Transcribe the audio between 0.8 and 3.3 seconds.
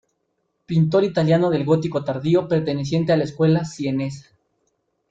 italiano del gótico tardío, perteneciente a la